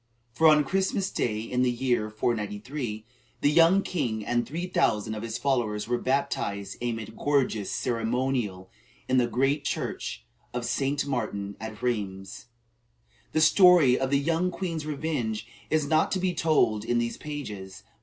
[0.33, 3.05] For on Christmas day, in the year 493,
[3.41, 8.71] the young king and three thousand of his followers were baptized amid gorgeous ceremonial
[9.07, 10.25] in the great church
[10.55, 11.05] of St.
[11.05, 12.47] Martin at Rheims.
[13.33, 17.83] The story of the young queen's revenge is not to be told in these pages.